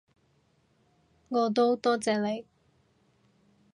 [1.29, 2.43] 我都多謝你